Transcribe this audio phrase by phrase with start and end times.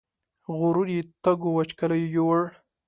[0.57, 2.41] غرور یې تږو وچکالیو یووړ